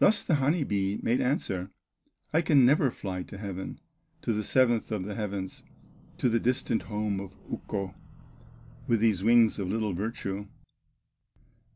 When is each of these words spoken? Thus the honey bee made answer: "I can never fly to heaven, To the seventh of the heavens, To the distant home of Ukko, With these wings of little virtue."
Thus 0.00 0.24
the 0.24 0.34
honey 0.42 0.64
bee 0.64 0.98
made 1.04 1.20
answer: 1.20 1.70
"I 2.32 2.42
can 2.42 2.66
never 2.66 2.90
fly 2.90 3.22
to 3.22 3.38
heaven, 3.38 3.78
To 4.22 4.32
the 4.32 4.42
seventh 4.42 4.90
of 4.90 5.04
the 5.04 5.14
heavens, 5.14 5.62
To 6.18 6.28
the 6.28 6.40
distant 6.40 6.82
home 6.82 7.20
of 7.20 7.36
Ukko, 7.48 7.94
With 8.88 8.98
these 8.98 9.22
wings 9.22 9.60
of 9.60 9.68
little 9.70 9.92
virtue." 9.92 10.48